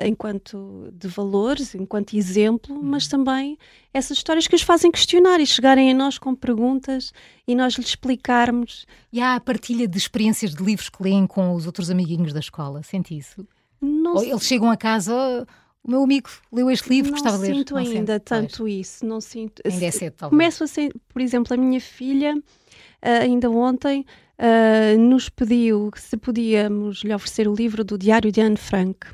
enquanto 0.00 0.90
de 0.92 1.08
valores, 1.08 1.74
enquanto 1.74 2.14
exemplo, 2.16 2.82
mas 2.82 3.04
uhum. 3.04 3.10
também 3.10 3.58
essas 3.92 4.16
histórias 4.16 4.46
que 4.46 4.56
os 4.56 4.62
fazem 4.62 4.90
questionar 4.90 5.40
e 5.40 5.46
chegarem 5.46 5.90
a 5.90 5.94
nós 5.94 6.18
com 6.18 6.34
perguntas 6.34 7.12
e 7.46 7.54
nós 7.54 7.74
lhes 7.74 7.88
explicarmos. 7.88 8.86
E 9.12 9.20
há 9.20 9.34
a 9.34 9.40
partilha 9.40 9.86
de 9.86 9.98
experiências 9.98 10.54
de 10.54 10.62
livros 10.62 10.88
que 10.88 11.02
leem 11.02 11.26
com 11.26 11.54
os 11.54 11.66
outros 11.66 11.90
amiguinhos 11.90 12.32
da 12.32 12.40
escola, 12.40 12.82
sente 12.82 13.16
isso? 13.16 13.46
Não 13.80 14.14
Ou 14.14 14.24
eles 14.24 14.44
chegam 14.44 14.70
a 14.70 14.76
casa, 14.76 15.46
o 15.82 15.90
meu 15.90 16.02
amigo 16.02 16.30
leu 16.50 16.70
este 16.70 16.88
livro, 16.88 17.10
não 17.10 17.18
gostava 17.18 17.36
de 17.38 17.50
ler. 17.50 17.58
Sinto 17.58 17.74
não 17.74 17.84
sinto 17.84 17.96
ainda 17.96 18.20
tanto 18.20 18.58
pois. 18.58 18.74
isso, 18.74 19.04
não 19.06 19.20
sinto. 19.20 19.62
Ainda 19.64 19.84
é 19.84 19.90
cedo, 19.90 20.14
talvez. 20.16 20.38
Começo 20.38 20.64
a 20.64 20.66
ser, 20.66 20.94
por 21.08 21.20
exemplo, 21.20 21.52
a 21.52 21.56
minha 21.56 21.80
filha, 21.80 22.34
uh, 22.36 23.22
ainda 23.22 23.50
ontem, 23.50 24.06
uh, 24.38 24.98
nos 24.98 25.28
pediu 25.28 25.90
se 25.96 26.16
podíamos 26.16 27.02
lhe 27.02 27.12
oferecer 27.12 27.48
o 27.48 27.54
livro 27.54 27.84
do 27.84 27.98
Diário 27.98 28.30
de 28.30 28.40
Anne 28.40 28.56
Frank 28.56 29.06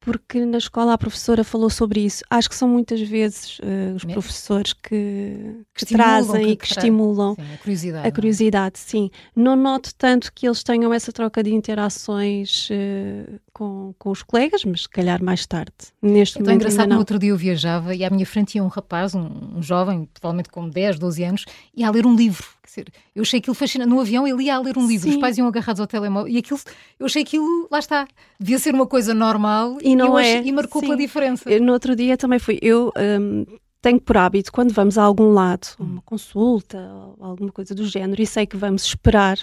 porque 0.00 0.46
na 0.46 0.56
escola 0.56 0.94
a 0.94 0.98
professora 0.98 1.44
falou 1.44 1.68
sobre 1.68 2.00
isso. 2.00 2.24
Acho 2.30 2.48
que 2.48 2.54
são 2.54 2.66
muitas 2.66 3.00
vezes 3.02 3.58
uh, 3.58 3.94
os 3.94 4.04
Mesmo? 4.04 4.12
professores 4.14 4.72
que, 4.72 5.62
que, 5.74 5.84
trazem 5.84 6.46
que, 6.46 6.50
e 6.52 6.56
que, 6.56 6.66
estimulam 6.66 7.34
sim, 7.34 7.42
a 7.54 7.58
curiosidade. 7.58 8.08
A 8.08 8.12
curiosidade, 8.12 8.80
não? 8.80 8.88
sim. 8.88 9.10
Não 9.36 9.56
noto 9.56 9.94
tanto 9.94 10.32
que 10.32 10.46
eles 10.46 10.62
tenham 10.62 10.92
essa 10.92 11.12
troca 11.12 11.42
de 11.42 11.52
interações 11.54 12.68
uh, 12.70 13.40
com, 13.52 13.94
com 13.98 14.10
os 14.10 14.22
colegas, 14.22 14.64
mas 14.64 14.82
se 14.82 14.88
calhar 14.88 15.22
mais 15.22 15.44
tarde. 15.44 15.72
Neste 16.00 16.38
é 16.38 16.40
momento. 16.40 16.62
engraçado, 16.62 16.88
no 16.88 16.98
outro 16.98 17.18
dia 17.18 17.30
eu 17.30 17.36
viajava 17.36 17.94
e 17.94 18.02
à 18.02 18.08
minha 18.08 18.24
frente 18.24 18.54
ia 18.54 18.64
um 18.64 18.68
rapaz, 18.68 19.14
um, 19.14 19.58
um 19.58 19.62
jovem, 19.62 20.08
provavelmente 20.14 20.48
com 20.48 20.66
10, 20.66 20.98
12 20.98 21.24
anos, 21.24 21.44
e 21.76 21.84
a 21.84 21.90
ler 21.90 22.06
um 22.06 22.16
livro 22.16 22.59
dizer, 22.70 22.92
eu 23.14 23.22
achei 23.22 23.38
aquilo 23.38 23.54
fascinante. 23.54 23.90
No 23.90 24.00
avião 24.00 24.26
ele 24.26 24.44
ia 24.44 24.56
a 24.56 24.60
ler 24.60 24.76
um 24.78 24.86
livro, 24.86 25.08
Sim. 25.08 25.16
os 25.16 25.20
pais 25.20 25.36
iam 25.38 25.46
agarrados 25.46 25.80
ao 25.80 25.86
telemóvel 25.86 26.32
e 26.32 26.38
aquilo, 26.38 26.58
eu 26.98 27.06
achei 27.06 27.22
aquilo, 27.22 27.68
lá 27.70 27.78
está, 27.78 28.06
devia 28.38 28.58
ser 28.58 28.74
uma 28.74 28.86
coisa 28.86 29.12
normal 29.12 29.78
e, 29.82 29.94
não 29.94 30.18
é. 30.18 30.38
Achei, 30.38 30.48
e 30.48 30.52
marcou 30.52 30.80
Sim. 30.80 30.88
pela 30.88 30.98
diferença. 30.98 31.50
Eu, 31.50 31.62
no 31.62 31.72
outro 31.72 31.94
dia 31.94 32.16
também 32.16 32.38
fui, 32.38 32.58
eu 32.62 32.92
um, 32.96 33.44
tenho 33.82 34.00
por 34.00 34.16
hábito, 34.16 34.52
quando 34.52 34.72
vamos 34.72 34.98
a 34.98 35.02
algum 35.02 35.32
lado, 35.32 35.68
uma 35.78 36.02
consulta, 36.02 36.78
alguma 37.18 37.50
coisa 37.50 37.74
do 37.74 37.84
género, 37.86 38.20
e 38.20 38.26
sei 38.26 38.46
que 38.46 38.56
vamos 38.56 38.84
esperar, 38.84 39.38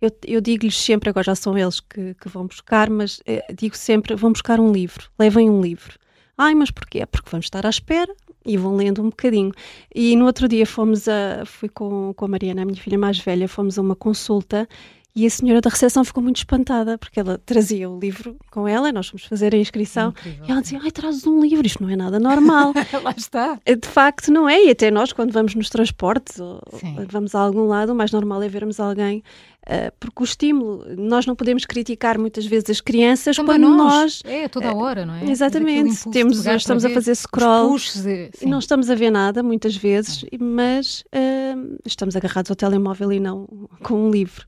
eu, 0.00 0.10
eu 0.26 0.40
digo-lhes 0.40 0.78
sempre, 0.78 1.10
agora 1.10 1.24
já 1.24 1.34
são 1.34 1.56
eles 1.56 1.80
que, 1.80 2.14
que 2.14 2.28
vão 2.28 2.46
buscar, 2.46 2.90
mas 2.90 3.20
eh, 3.26 3.44
digo 3.56 3.76
sempre: 3.76 4.14
vão 4.14 4.32
buscar 4.32 4.60
um 4.60 4.70
livro, 4.70 5.10
levem 5.18 5.48
um 5.48 5.60
livro. 5.60 5.98
Ai, 6.38 6.54
mas 6.54 6.70
porquê? 6.70 7.06
Porque 7.06 7.30
vamos 7.30 7.46
estar 7.46 7.64
à 7.64 7.70
espera, 7.70 8.14
e 8.46 8.56
vão 8.56 8.76
lendo 8.76 9.02
um 9.02 9.10
bocadinho. 9.10 9.52
E 9.94 10.14
no 10.16 10.24
outro 10.26 10.46
dia 10.48 10.64
fomos 10.66 11.08
a, 11.08 11.44
fui 11.44 11.68
com, 11.68 12.14
com 12.14 12.24
a 12.24 12.28
Mariana, 12.28 12.62
a 12.62 12.64
minha 12.64 12.80
filha 12.80 12.98
mais 12.98 13.18
velha, 13.18 13.48
fomos 13.48 13.78
a 13.78 13.82
uma 13.82 13.96
consulta 13.96 14.68
e 15.16 15.24
a 15.24 15.30
senhora 15.30 15.62
da 15.62 15.70
recepção 15.70 16.04
ficou 16.04 16.22
muito 16.22 16.36
espantada, 16.36 16.98
porque 16.98 17.18
ela 17.18 17.38
trazia 17.38 17.88
o 17.88 17.98
livro 17.98 18.36
com 18.50 18.68
ela, 18.68 18.92
nós 18.92 19.08
fomos 19.08 19.24
fazer 19.24 19.54
a 19.54 19.56
inscrição, 19.56 20.10
Incrível. 20.10 20.44
e 20.46 20.50
ela 20.52 20.60
dizia, 20.60 20.78
ai, 20.82 20.90
trazes 20.90 21.26
um 21.26 21.40
livro, 21.40 21.66
isto 21.66 21.82
não 21.82 21.88
é 21.88 21.96
nada 21.96 22.20
normal. 22.20 22.74
Lá 23.02 23.14
está. 23.16 23.58
Eh, 23.64 23.76
de 23.76 23.88
facto 23.88 24.30
não 24.30 24.46
é, 24.46 24.66
e 24.66 24.70
até 24.70 24.90
nós 24.90 25.14
quando 25.14 25.32
vamos 25.32 25.54
nos 25.54 25.70
transportes, 25.70 26.38
ou 26.38 26.60
Sim. 26.74 26.96
vamos 27.08 27.34
a 27.34 27.40
algum 27.40 27.66
lado, 27.66 27.92
o 27.92 27.94
mais 27.94 28.12
normal 28.12 28.42
é 28.42 28.48
vermos 28.50 28.78
alguém, 28.78 29.22
uh, 29.66 29.90
porque 29.98 30.22
o 30.22 30.24
estímulo, 30.24 30.84
nós 30.98 31.24
não 31.24 31.34
podemos 31.34 31.64
criticar 31.64 32.18
muitas 32.18 32.44
vezes 32.44 32.68
as 32.68 32.82
crianças 32.82 33.36
Também 33.36 33.58
quando 33.58 33.74
nós... 33.74 34.20
É, 34.22 34.48
toda 34.48 34.68
a 34.68 34.72
eh, 34.72 34.74
hora, 34.74 35.06
não 35.06 35.14
é? 35.14 35.30
Exatamente, 35.30 36.10
temos, 36.10 36.44
estamos 36.44 36.84
a 36.84 36.90
fazer 36.90 37.14
scroll, 37.14 37.74
e 38.42 38.44
não 38.44 38.58
estamos 38.58 38.90
a 38.90 38.94
ver 38.94 39.10
nada 39.10 39.42
muitas 39.42 39.74
vezes, 39.74 40.26
mas 40.38 41.00
uh, 41.00 41.78
estamos 41.86 42.14
agarrados 42.14 42.50
ao 42.50 42.56
telemóvel 42.56 43.14
e 43.14 43.18
não 43.18 43.46
com 43.82 43.94
um 43.94 44.10
livro. 44.10 44.46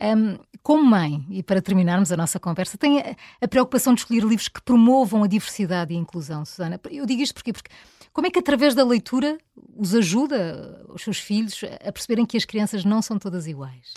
Um, 0.00 0.38
como 0.62 0.82
mãe, 0.84 1.24
e 1.30 1.42
para 1.42 1.62
terminarmos 1.62 2.10
a 2.10 2.16
nossa 2.16 2.40
conversa, 2.40 2.76
tem 2.76 3.00
a, 3.00 3.16
a, 3.40 3.48
preocupação 3.48 3.94
de 3.94 4.00
escolher 4.00 4.24
livros 4.24 4.48
que 4.48 4.60
promovam 4.60 5.22
a 5.22 5.26
diversidade 5.26 5.94
e 5.94 5.96
a 5.96 6.00
inclusão, 6.00 6.44
Susana. 6.44 6.80
Eu 6.90 7.06
digo 7.06 7.22
isto 7.22 7.34
porque, 7.34 7.52
porque 7.52 7.70
como 8.12 8.26
é 8.26 8.30
que 8.30 8.38
através 8.38 8.74
da 8.74 8.84
leitura 8.84 9.38
os 9.76 9.94
ajuda, 9.94 10.84
os 10.88 11.02
seus 11.02 11.18
filhos, 11.18 11.60
a 11.86 11.92
perceberem 11.92 12.26
que 12.26 12.36
as 12.36 12.44
crianças 12.44 12.84
não 12.84 13.00
são 13.00 13.18
todas 13.18 13.46
iguais? 13.46 13.94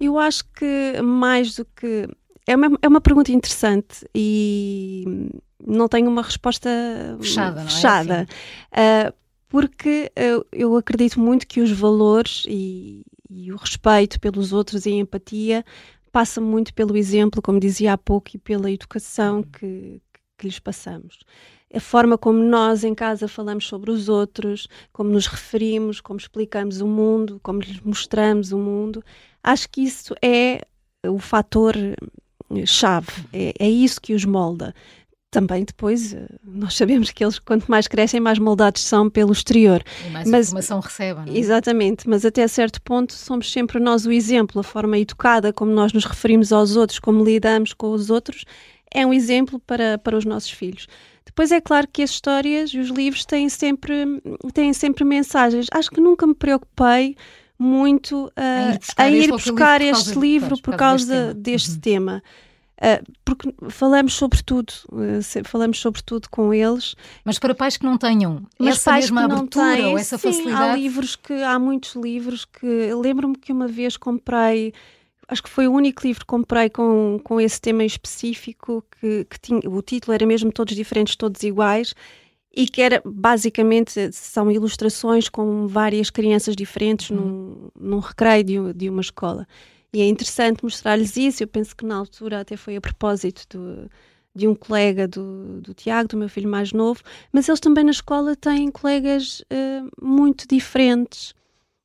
Eu 0.00 0.18
acho 0.18 0.44
que 0.52 1.00
mais 1.02 1.54
do 1.54 1.64
que. 1.64 2.08
É 2.46 2.56
uma, 2.56 2.78
é 2.80 2.88
uma 2.88 3.00
pergunta 3.00 3.30
interessante 3.30 4.08
e 4.14 5.30
não 5.64 5.86
tenho 5.86 6.08
uma 6.08 6.22
resposta 6.22 6.68
fechada. 7.20 7.62
fechada. 7.64 8.26
É? 8.72 9.08
Uh, 9.08 9.12
porque 9.48 10.10
uh, 10.16 10.46
eu 10.50 10.76
acredito 10.76 11.20
muito 11.20 11.46
que 11.46 11.60
os 11.60 11.70
valores 11.70 12.44
e, 12.48 13.04
e 13.28 13.52
o 13.52 13.56
respeito 13.56 14.20
pelos 14.20 14.52
outros 14.52 14.86
e 14.86 14.90
a 14.90 14.94
empatia 14.94 15.64
passa 16.10 16.40
muito 16.40 16.72
pelo 16.74 16.96
exemplo, 16.96 17.42
como 17.42 17.60
dizia 17.60 17.92
há 17.92 17.98
pouco, 17.98 18.30
e 18.34 18.38
pela 18.38 18.70
educação 18.70 19.42
que, 19.42 20.00
que 20.36 20.46
lhes 20.46 20.58
passamos. 20.58 21.20
A 21.72 21.80
forma 21.80 22.16
como 22.16 22.38
nós 22.38 22.82
em 22.82 22.94
casa 22.94 23.28
falamos 23.28 23.66
sobre 23.66 23.90
os 23.90 24.08
outros, 24.08 24.66
como 24.92 25.10
nos 25.10 25.26
referimos, 25.26 26.00
como 26.00 26.18
explicamos 26.18 26.80
o 26.80 26.86
mundo, 26.86 27.38
como 27.42 27.60
lhes 27.60 27.80
mostramos 27.80 28.52
o 28.52 28.58
mundo, 28.58 29.04
acho 29.42 29.68
que 29.68 29.82
isso 29.82 30.14
é 30.22 30.62
o 31.06 31.18
fator 31.18 31.74
chave, 32.64 33.28
é, 33.32 33.52
é 33.58 33.68
isso 33.68 34.00
que 34.00 34.14
os 34.14 34.24
molda 34.24 34.74
também 35.30 35.64
depois 35.64 36.14
eh, 36.14 36.26
nós 36.42 36.74
sabemos 36.74 37.10
que 37.10 37.22
eles 37.22 37.38
quanto 37.38 37.70
mais 37.70 37.86
crescem 37.86 38.20
mais 38.20 38.38
moldados 38.38 38.82
são 38.82 39.10
pelo 39.10 39.32
exterior 39.32 39.82
e 40.06 40.10
mais 40.10 40.28
mas, 40.28 40.46
informação 40.46 40.80
recebem 40.80 41.26
não 41.26 41.32
é? 41.34 41.38
exatamente 41.38 42.08
mas 42.08 42.24
até 42.24 42.46
certo 42.48 42.80
ponto 42.82 43.12
somos 43.12 43.52
sempre 43.52 43.78
nós 43.78 44.06
o 44.06 44.12
exemplo 44.12 44.60
a 44.60 44.64
forma 44.64 44.98
educada 44.98 45.52
como 45.52 45.70
nós 45.70 45.92
nos 45.92 46.04
referimos 46.04 46.52
aos 46.52 46.76
outros 46.76 46.98
como 46.98 47.24
lidamos 47.24 47.74
com 47.74 47.90
os 47.90 48.08
outros 48.08 48.44
é 48.92 49.04
um 49.04 49.12
exemplo 49.12 49.58
para, 49.60 49.98
para 49.98 50.16
os 50.16 50.24
nossos 50.24 50.50
filhos 50.50 50.86
depois 51.26 51.52
é 51.52 51.60
claro 51.60 51.86
que 51.92 52.02
as 52.02 52.10
histórias 52.10 52.70
e 52.70 52.78
os 52.78 52.88
livros 52.88 53.26
têm 53.26 53.50
sempre 53.50 54.22
têm 54.54 54.72
sempre 54.72 55.04
mensagens 55.04 55.66
acho 55.72 55.90
que 55.90 56.00
nunca 56.00 56.26
me 56.26 56.34
preocupei 56.34 57.14
muito 57.58 58.26
uh, 58.26 58.78
a 58.96 59.10
ir 59.10 59.28
buscar, 59.32 59.82
este 59.82 60.16
livro 60.16 60.56
por 60.62 60.76
causa, 60.76 61.34
deste, 61.34 61.72
uhum. 61.72 61.80
tema. 61.80 62.22
Uh, 62.78 63.02
porque 63.24 63.52
falamos 63.70 64.14
sobre 64.14 64.40
tudo, 64.40 64.72
uh, 64.92 65.44
falamos 65.44 65.80
sobre 65.80 66.00
tudo 66.00 66.28
com 66.30 66.54
eles. 66.54 66.94
Mas 67.24 67.36
para 67.36 67.52
pais 67.52 67.76
que 67.76 67.84
não 67.84 67.98
tenham 67.98 68.46
Mas 68.56 68.76
essa 68.76 68.92
mesma 68.92 69.24
abertura 69.24 69.76
têm, 69.76 69.86
ou 69.86 69.98
essa 69.98 70.16
sim, 70.16 70.28
facilidade. 70.28 70.70
Há 70.70 70.76
livros 70.76 71.16
que 71.16 71.32
há 71.42 71.58
muitos 71.58 71.96
livros 71.96 72.44
que 72.44 72.94
lembro-me 72.94 73.36
que 73.36 73.52
uma 73.52 73.66
vez 73.66 73.96
comprei, 73.96 74.72
acho 75.26 75.42
que 75.42 75.50
foi 75.50 75.66
o 75.66 75.72
único 75.72 76.06
livro 76.06 76.20
que 76.20 76.26
comprei 76.26 76.70
com, 76.70 77.18
com 77.24 77.40
esse 77.40 77.60
tema 77.60 77.84
específico, 77.84 78.84
que, 79.00 79.24
que 79.24 79.40
tinha, 79.40 79.60
o 79.68 79.82
título 79.82 80.14
era 80.14 80.24
mesmo 80.24 80.52
Todos 80.52 80.76
Diferentes, 80.76 81.16
Todos 81.16 81.42
Iguais. 81.42 81.94
E 82.54 82.66
que 82.66 82.80
era 82.80 83.02
basicamente 83.04 84.10
são 84.12 84.50
ilustrações 84.50 85.28
com 85.28 85.66
várias 85.66 86.10
crianças 86.10 86.56
diferentes 86.56 87.10
num, 87.10 87.68
num 87.78 87.98
recreio 87.98 88.44
de, 88.44 88.72
de 88.72 88.88
uma 88.88 89.00
escola. 89.00 89.46
E 89.92 90.02
é 90.02 90.06
interessante 90.06 90.62
mostrar-lhes 90.62 91.16
isso. 91.16 91.42
Eu 91.42 91.48
penso 91.48 91.74
que 91.74 91.84
na 91.84 91.96
altura 91.96 92.40
até 92.40 92.56
foi 92.56 92.76
a 92.76 92.80
propósito 92.80 93.46
do, 93.48 93.90
de 94.34 94.46
um 94.46 94.54
colega 94.54 95.08
do, 95.08 95.60
do 95.60 95.74
Tiago, 95.74 96.08
do 96.08 96.16
meu 96.16 96.28
filho 96.28 96.48
mais 96.48 96.72
novo, 96.72 97.02
mas 97.32 97.48
eles 97.48 97.60
também 97.60 97.84
na 97.84 97.90
escola 97.90 98.36
têm 98.36 98.70
colegas 98.70 99.40
uh, 99.40 99.90
muito 100.00 100.46
diferentes. 100.46 101.34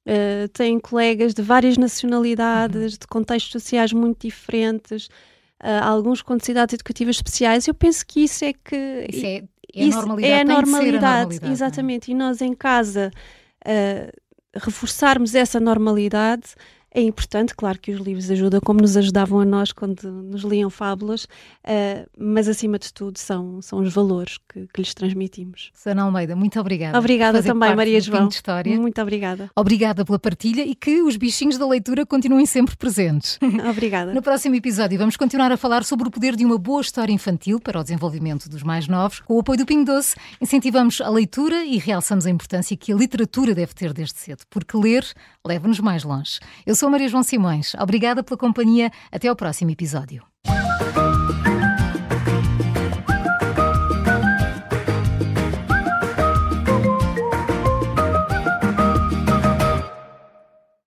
Uh, 0.06 0.50
têm 0.50 0.80
colegas 0.80 1.34
de 1.34 1.42
várias 1.42 1.78
nacionalidades, 1.78 2.94
uhum. 2.94 3.00
de 3.00 3.08
contextos 3.08 3.54
sociais 3.54 3.94
muito 3.94 4.28
diferentes, 4.28 5.08
uh, 5.64 5.82
alguns 5.82 6.22
com 6.22 6.34
necessidades 6.34 6.74
educativas 6.74 7.16
especiais. 7.16 7.68
Eu 7.70 7.74
penso 7.74 8.06
que 8.06 8.26
isso 8.26 8.44
é 8.44 8.52
que. 8.52 9.08
Isso 9.10 9.26
é, 9.26 9.44
é 9.74 9.86
a 9.86 9.88
normalidade. 9.88 10.34
É 10.34 10.42
a 10.42 10.44
normalidade, 10.44 11.08
a 11.08 11.20
normalidade 11.22 11.52
exatamente. 11.54 12.12
É? 12.12 12.14
E 12.14 12.18
nós 12.18 12.42
em 12.42 12.54
casa 12.54 13.12
reforçarmos 14.56 15.34
essa 15.34 15.58
normalidade 15.60 16.54
é 16.94 17.02
importante, 17.02 17.56
claro 17.56 17.80
que 17.80 17.92
os 17.92 18.00
livros 18.00 18.30
ajudam, 18.30 18.62
como 18.62 18.80
nos 18.80 18.96
ajudavam 18.96 19.40
a 19.40 19.46
nós 19.46 19.72
quando 19.72 20.04
nos 20.12 20.44
liam 20.44 20.70
fábulas, 20.70 21.24
uh, 21.24 22.08
mas 22.18 22.48
acima 22.48 22.78
de 22.78 22.94
tudo 22.94 23.18
são, 23.18 23.62
são 23.62 23.80
os 23.80 23.92
valores 23.92 24.38
que, 24.38 24.68
que 24.68 24.82
lhes 24.82 24.94
transmitimos. 24.94 25.72
Sana 25.74 26.04
Almeida, 26.04 26.36
muito 26.36 26.60
obrigada. 26.60 26.98
Obrigada 26.98 27.42
também, 27.42 27.76
Maria 27.76 28.00
João. 28.00 28.28
História. 28.28 28.80
Muito 28.80 29.02
obrigada. 29.02 29.50
Obrigada 29.56 30.06
pela 30.06 30.20
partilha 30.20 30.64
e 30.64 30.76
que 30.76 31.02
os 31.02 31.18
bichinhos 31.18 31.58
da 31.58 31.68
leitura 31.68 32.06
continuem 32.06 32.46
sempre 32.46 32.76
presentes. 32.76 33.40
Obrigada. 33.70 34.14
no 34.14 34.22
próximo 34.22 34.56
episódio 34.56 34.98
vamos 34.98 35.18
continuar 35.18 35.52
a 35.52 35.58
falar 35.58 35.84
sobre 35.84 36.08
o 36.08 36.12
poder 36.12 36.36
de 36.36 36.46
uma 36.46 36.58
boa 36.58 36.82
história 36.82 37.12
infantil 37.12 37.60
para 37.60 37.80
o 37.80 37.84
desenvolvimento 37.84 38.48
dos 38.48 38.62
mais 38.62 38.88
novos. 38.88 39.20
Com 39.22 39.36
o 39.36 39.40
apoio 39.40 39.58
do 39.58 39.66
Pingo 39.66 39.86
Doce, 39.86 40.16
incentivamos 40.40 41.02
a 41.02 41.10
leitura 41.10 41.66
e 41.66 41.78
realçamos 41.78 42.26
a 42.26 42.30
importância 42.30 42.78
que 42.78 42.92
a 42.92 42.96
literatura 42.96 43.56
deve 43.56 43.74
ter 43.74 43.94
desde 43.94 44.20
cedo, 44.20 44.44
porque 44.50 44.78
ler 44.78 45.06
leva-nos 45.46 45.80
mais 45.80 46.04
longe. 46.04 46.40
Eu 46.66 46.76
sou 46.84 46.90
Maria 46.90 47.08
João 47.08 47.24
Simões. 47.24 47.74
Obrigada 47.76 48.22
pela 48.22 48.38
companhia. 48.38 48.92
Até 49.10 49.30
ao 49.30 49.38
próximo 49.38 49.72
episódio. 49.72 50.33